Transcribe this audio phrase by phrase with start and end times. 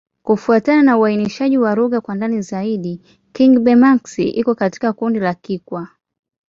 [0.23, 3.01] Kufuatana na uainishaji wa lugha kwa ndani zaidi,
[3.33, 5.87] Kigbe-Maxi iko katika kundi la Kikwa.